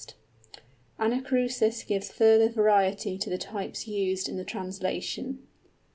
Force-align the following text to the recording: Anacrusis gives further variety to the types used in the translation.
Anacrusis 0.99 1.83
gives 1.85 2.09
further 2.09 2.49
variety 2.49 3.19
to 3.19 3.29
the 3.29 3.37
types 3.37 3.87
used 3.87 4.27
in 4.27 4.35
the 4.35 4.43
translation. 4.43 5.45